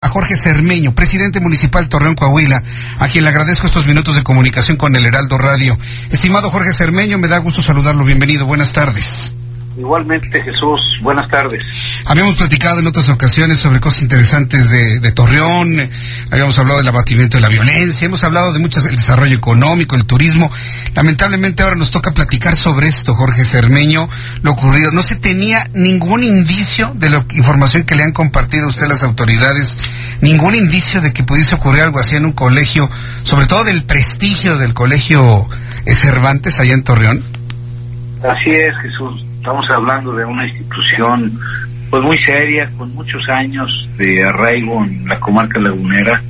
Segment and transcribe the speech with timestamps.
[0.00, 2.62] A Jorge Cermeño, presidente municipal Torreón Coahuila,
[3.00, 5.76] a quien le agradezco estos minutos de comunicación con el Heraldo Radio.
[6.12, 8.04] Estimado Jorge Cermeño, me da gusto saludarlo.
[8.04, 8.46] Bienvenido.
[8.46, 9.32] Buenas tardes.
[9.78, 11.64] Igualmente, Jesús, buenas tardes.
[12.04, 15.78] Habíamos platicado en otras ocasiones sobre cosas interesantes de, de Torreón,
[16.32, 20.04] habíamos hablado del abatimiento de la violencia, hemos hablado de muchas, el desarrollo económico, el
[20.04, 20.50] turismo.
[20.96, 24.08] Lamentablemente ahora nos toca platicar sobre esto, Jorge Cermeño,
[24.42, 24.90] lo ocurrido.
[24.90, 29.04] No se tenía ningún indicio de la información que le han compartido a usted las
[29.04, 29.78] autoridades,
[30.22, 32.90] ningún indicio de que pudiese ocurrir algo así en un colegio,
[33.22, 35.48] sobre todo del prestigio del colegio
[35.86, 37.22] eh, Cervantes allá en Torreón.
[38.24, 39.27] Así es, Jesús.
[39.38, 41.38] Estamos hablando de una institución
[41.90, 46.22] pues muy seria, con muchos años de arraigo en la comarca lagunera,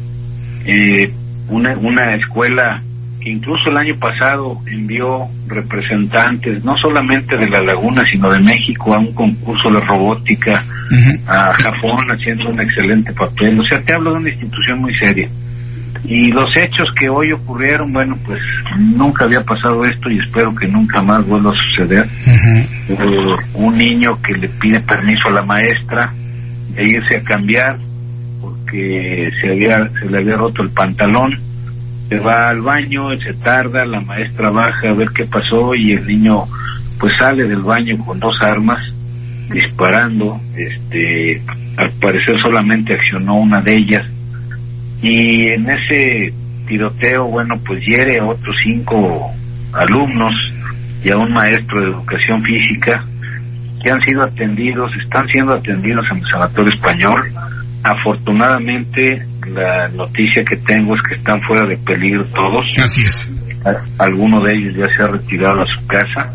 [0.64, 1.10] eh,
[1.48, 2.80] una, una escuela
[3.20, 8.94] que incluso el año pasado envió representantes, no solamente de la laguna, sino de México,
[8.94, 10.64] a un concurso de robótica
[11.26, 13.58] a Japón, haciendo un excelente papel.
[13.58, 15.28] O sea, te hablo de una institución muy seria.
[16.04, 18.40] Y los hechos que hoy ocurrieron, bueno, pues
[18.78, 22.06] nunca había pasado esto y espero que nunca más vuelva a suceder.
[22.88, 26.12] Eh, un niño que le pide permiso a la maestra
[26.74, 27.76] de irse a cambiar
[28.40, 31.38] porque se había se le había roto el pantalón.
[32.08, 36.06] Se va al baño, se tarda, la maestra baja a ver qué pasó y el
[36.06, 36.44] niño
[36.98, 38.78] pues sale del baño con dos armas
[39.50, 40.40] disparando.
[40.56, 41.42] Este,
[41.76, 44.06] al parecer solamente accionó una de ellas
[45.02, 46.32] y en ese
[46.66, 49.32] tiroteo, bueno, pues hiere a otros cinco
[49.72, 50.34] alumnos
[51.02, 53.04] y a un maestro de educación física
[53.82, 57.32] que han sido atendidos, están siendo atendidos en el Sanatorio Español.
[57.84, 59.24] Afortunadamente,
[59.54, 62.66] la noticia que tengo es que están fuera de peligro todos.
[62.82, 63.32] Así es.
[63.98, 66.34] Alguno de ellos ya se ha retirado a su casa.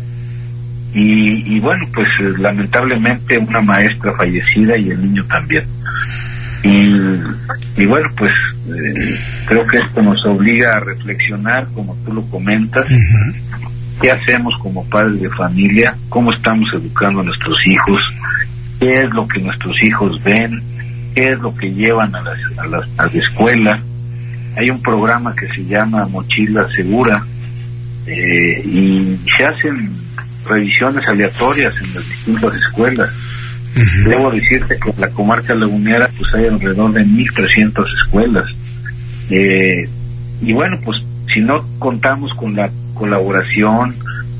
[0.94, 5.64] Y, y bueno, pues lamentablemente una maestra fallecida y el niño también.
[6.64, 8.30] Y, y bueno, pues
[8.68, 12.86] eh, creo que esto nos obliga a reflexionar, como tú lo comentas,
[14.00, 18.00] qué hacemos como padres de familia, cómo estamos educando a nuestros hijos,
[18.80, 20.62] qué es lo que nuestros hijos ven,
[21.14, 23.82] qué es lo que llevan a, las, a, las, a la escuela.
[24.56, 27.22] Hay un programa que se llama Mochila Segura
[28.06, 29.90] eh, y se hacen
[30.46, 33.10] revisiones aleatorias en las distintas escuelas.
[34.06, 38.44] Debo decirte que en la comarca lagunera pues hay alrededor de 1.300 escuelas.
[39.30, 39.88] Eh,
[40.42, 40.98] y bueno, pues
[41.32, 43.96] si no contamos con la colaboración,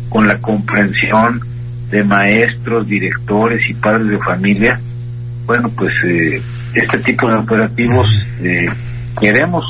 [0.09, 1.41] con la comprensión
[1.91, 4.81] de maestros, directores y padres de familia,
[5.47, 6.41] bueno, pues eh,
[6.75, 8.07] este tipo de operativos
[8.41, 8.67] eh,
[9.21, 9.65] queremos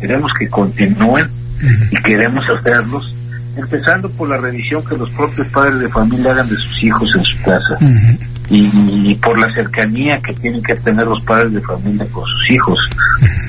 [0.00, 1.28] queremos que continúen
[1.90, 3.14] y queremos hacerlos
[3.56, 7.24] empezando por la revisión que los propios padres de familia hagan de sus hijos en
[7.24, 7.76] su casa
[8.50, 12.78] y, por la cercanía que tienen que tener los padres de familia con sus hijos.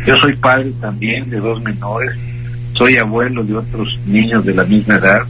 [0.06, 2.12] Yo soy padre también de dos menores,
[2.74, 5.22] soy abuelo de otros niños de la misma edad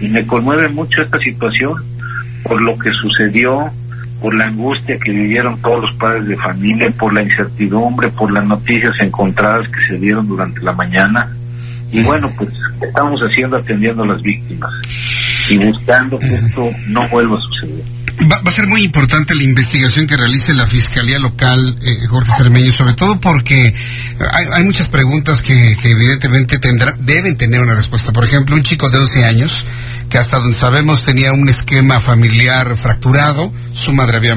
[0.00, 1.74] y me conmueve mucho esta situación
[2.42, 3.70] por lo que sucedió,
[4.20, 8.44] por la angustia que vivieron todos los padres de familia, por la incertidumbre, por las
[8.44, 11.34] noticias encontradas que se dieron durante la mañana.
[11.90, 12.50] Y bueno, pues
[12.82, 14.70] estamos haciendo atendiendo a las víctimas
[15.48, 18.03] y buscando que esto no vuelva a suceder.
[18.22, 22.30] Va, va, a ser muy importante la investigación que realice la Fiscalía Local, eh, Jorge
[22.36, 23.74] Cermeño, sobre todo porque
[24.32, 28.12] hay, hay muchas preguntas que, que evidentemente tendrá, deben tener una respuesta.
[28.12, 29.66] Por ejemplo, un chico de 11 años
[30.08, 34.36] que hasta donde sabemos tenía un esquema familiar fracturado, su madre había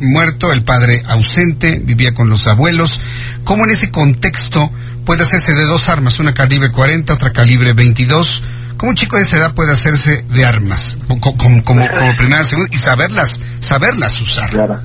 [0.00, 3.00] muerto, el padre ausente, vivía con los abuelos.
[3.44, 4.70] ¿Cómo en ese contexto
[5.04, 8.42] puede hacerse de dos armas, una calibre 40, otra calibre 22?
[8.78, 12.44] ¿Cómo un chico de esa edad puede hacerse de armas como, como, como, como primera,
[12.44, 14.48] segunda, y saberlas, saberlas usar?
[14.50, 14.80] Claro.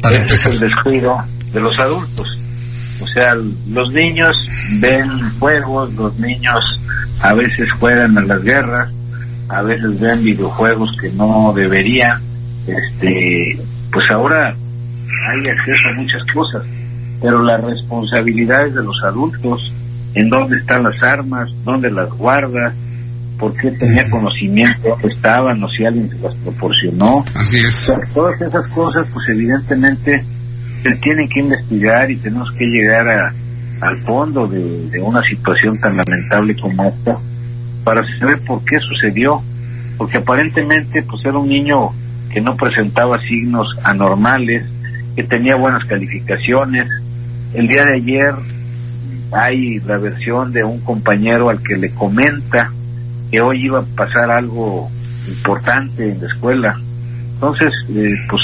[0.00, 1.22] Para Ese es el descuido
[1.52, 2.26] de los adultos.
[3.02, 3.34] O sea,
[3.68, 4.34] los niños
[4.80, 6.56] ven juegos, los niños
[7.20, 8.88] a veces juegan a las guerras,
[9.50, 12.18] a veces ven videojuegos que no deberían.
[12.66, 13.60] Este,
[13.92, 16.62] pues ahora hay acceso a muchas cosas,
[17.20, 19.60] pero la responsabilidad es de los adultos,
[20.14, 22.72] en dónde están las armas, dónde las guarda,
[23.42, 27.24] por qué tenía conocimiento, dónde estaban, o si alguien se las proporcionó.
[27.34, 27.90] Así es.
[27.90, 30.22] O sea, todas esas cosas, pues evidentemente
[30.80, 33.34] se tienen que investigar y tenemos que llegar a,
[33.80, 37.18] al fondo de, de una situación tan lamentable como esta
[37.82, 39.42] para saber por qué sucedió,
[39.98, 41.90] porque aparentemente pues era un niño
[42.32, 44.64] que no presentaba signos anormales,
[45.16, 46.86] que tenía buenas calificaciones.
[47.54, 48.34] El día de ayer
[49.32, 52.70] hay la versión de un compañero al que le comenta
[53.32, 54.90] que hoy iba a pasar algo
[55.26, 56.76] importante en la escuela.
[57.34, 58.42] Entonces, eh, pues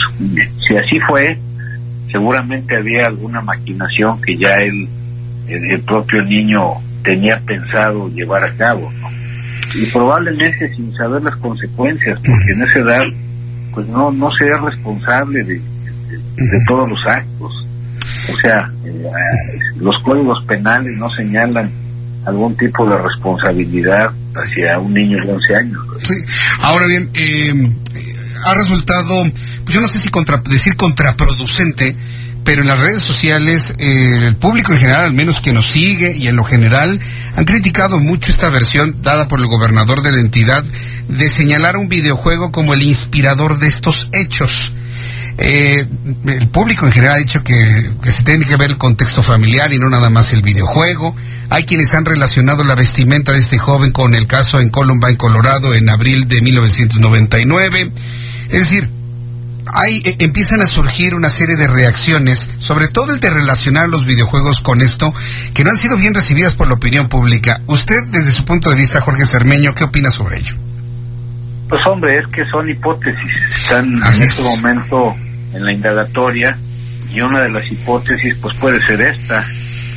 [0.66, 1.38] si así fue,
[2.10, 4.88] seguramente había alguna maquinación que ya él,
[5.46, 6.60] el, el propio niño
[7.02, 9.08] tenía pensado llevar a cabo, ¿no?
[9.74, 13.00] Y probablemente sin saber las consecuencias, porque en esa edad,
[13.74, 17.52] pues no, no se es responsable de, de, todos los actos.
[18.30, 19.04] O sea, eh,
[19.76, 21.70] los códigos penales no señalan
[22.28, 25.78] algún tipo de responsabilidad hacia un niño de 11 años.
[26.00, 26.14] Sí.
[26.60, 27.76] Ahora bien, eh,
[28.44, 29.24] ha resultado,
[29.64, 31.96] pues yo no sé si contra, decir contraproducente,
[32.44, 36.16] pero en las redes sociales, eh, el público en general, al menos que nos sigue
[36.16, 36.98] y en lo general,
[37.36, 40.64] han criticado mucho esta versión dada por el gobernador de la entidad
[41.08, 44.72] de señalar un videojuego como el inspirador de estos hechos.
[45.40, 45.86] Eh,
[46.26, 49.72] el público en general ha dicho que, que, se tiene que ver el contexto familiar
[49.72, 51.14] y no nada más el videojuego.
[51.48, 55.74] Hay quienes han relacionado la vestimenta de este joven con el caso en Columbine, Colorado,
[55.74, 57.92] en abril de 1999.
[58.50, 58.90] Es decir,
[59.72, 64.06] hay, eh, empiezan a surgir una serie de reacciones, sobre todo el de relacionar los
[64.06, 65.14] videojuegos con esto,
[65.54, 67.60] que no han sido bien recibidas por la opinión pública.
[67.68, 70.56] Usted, desde su punto de vista, Jorge Cermeño, ¿qué opina sobre ello?
[71.68, 73.30] Pues hombre, es que son hipótesis.
[73.50, 74.48] Están Así en este es.
[74.48, 75.14] momento
[75.52, 76.58] en la indagatoria
[77.12, 79.44] y una de las hipótesis pues puede ser esta,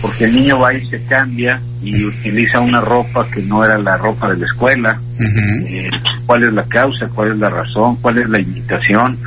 [0.01, 3.98] porque el niño va y se cambia y utiliza una ropa que no era la
[3.98, 5.00] ropa de la escuela.
[5.19, 5.68] Uh -huh.
[5.68, 5.89] eh,
[6.25, 7.07] ¿Cuál es la causa?
[7.13, 7.98] ¿Cuál es la razón?
[7.98, 9.18] ¿Cuál es la invitación?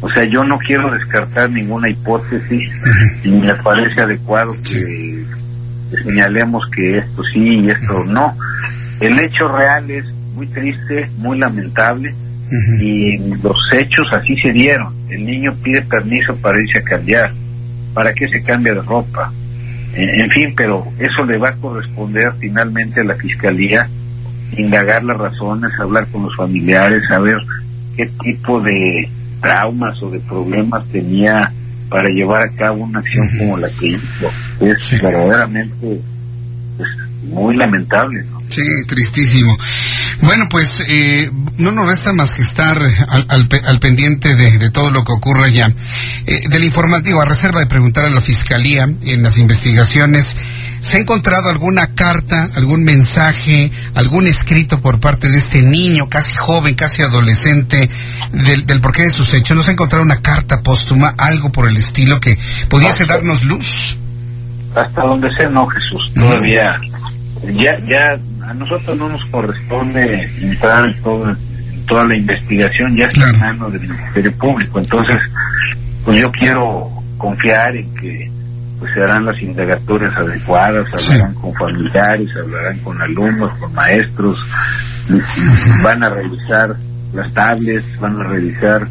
[0.00, 2.70] O sea, yo no quiero descartar ninguna hipótesis
[3.24, 5.24] y me parece adecuado que
[6.02, 8.36] señalemos que esto sí y esto no.
[9.00, 10.04] El hecho real es
[10.34, 12.14] muy triste, muy lamentable
[12.54, 12.82] uh -huh.
[12.82, 14.94] y los hechos así se dieron.
[15.08, 17.32] El niño pide permiso para irse a cambiar.
[17.92, 19.32] ¿Para qué se cambia de ropa?
[19.94, 23.88] En, en fin, pero eso le va a corresponder finalmente a la fiscalía
[24.56, 27.38] indagar las razones, hablar con los familiares, saber
[27.96, 29.08] qué tipo de
[29.40, 31.52] traumas o de problemas tenía
[31.88, 33.38] para llevar a cabo una acción uh -huh.
[33.38, 34.30] como la que hizo.
[34.60, 34.96] Es sí.
[35.02, 36.00] verdaderamente
[36.76, 36.88] pues,
[37.24, 38.22] muy lamentable.
[38.30, 38.40] ¿no?
[38.48, 39.50] Sí, tristísimo.
[40.22, 44.70] Bueno, pues eh, no nos resta más que estar al, al, al pendiente de, de,
[44.70, 45.66] todo lo que ocurra ya.
[46.26, 50.36] Eh, del informativo, a reserva de preguntar a la Fiscalía en las investigaciones,
[50.80, 56.34] ¿se ha encontrado alguna carta, algún mensaje, algún escrito por parte de este niño, casi
[56.34, 57.90] joven, casi adolescente,
[58.32, 59.56] del, del porqué de sus hechos?
[59.56, 62.38] ¿No se ha encontrado una carta póstuma, algo por el estilo que
[62.68, 63.98] pudiese darnos luz?
[64.74, 66.12] Hasta donde sé, no, Jesús.
[66.14, 66.66] Todavía,
[67.52, 71.36] ya, ya a nosotros no nos corresponde entrar en, todo,
[71.86, 74.78] toda la investigación, ya está en manos del Ministerio Público.
[74.78, 75.20] Entonces,
[76.04, 78.30] pues yo quiero confiar en que
[78.78, 81.40] pues se harán las indagatorias adecuadas, hablarán sí.
[81.40, 84.38] con familiares, hablarán con alumnos, con maestros,
[85.82, 86.74] van a revisar
[87.12, 88.88] las tablets, van a revisar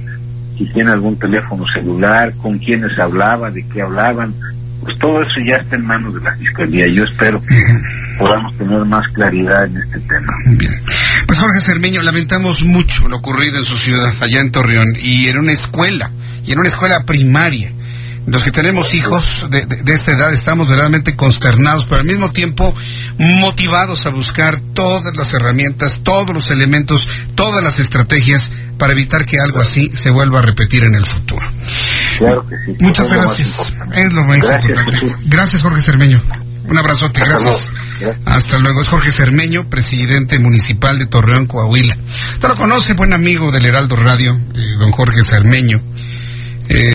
[0.57, 4.33] si tiene algún teléfono celular, con quiénes hablaba, de qué hablaban,
[4.83, 6.87] pues todo eso ya está en manos de la Fiscalía.
[6.87, 7.55] Yo espero que
[8.17, 10.33] podamos tener más claridad en este tema.
[10.45, 10.83] Bien.
[11.25, 15.37] Pues Jorge Cermeño, lamentamos mucho lo ocurrido en su ciudad, allá en Torreón, y en
[15.37, 16.11] una escuela,
[16.45, 17.71] y en una escuela primaria.
[18.25, 22.31] Los que tenemos hijos de, de, de, esta edad estamos verdaderamente consternados, pero al mismo
[22.31, 22.73] tiempo
[23.17, 29.39] motivados a buscar todas las herramientas, todos los elementos, todas las estrategias para evitar que
[29.39, 31.45] algo así se vuelva a repetir en el futuro.
[32.23, 32.77] Claro que sí.
[32.79, 33.73] Muchas gracias.
[33.93, 35.15] Es lo más importante.
[35.25, 36.21] Gracias, Jorge Cermeño.
[36.69, 37.71] Un abrazote, gracias.
[37.99, 38.27] gracias.
[38.27, 38.81] Hasta luego.
[38.81, 41.95] Es Jorge Cermeño, presidente municipal de Torreón, Coahuila.
[42.33, 45.81] Usted lo conoce, buen amigo del Heraldo Radio, eh, don Jorge Cermeño.
[46.69, 46.93] Eh,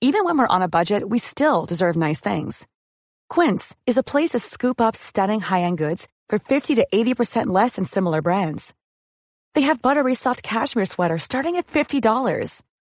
[0.00, 2.66] Even when we're on a budget, we still deserve nice things.
[3.28, 7.74] Quince is a place to scoop up stunning high-end goods for 50 to 80% less
[7.76, 8.72] than similar brands.
[9.54, 12.62] They have buttery soft cashmere sweaters starting at $50,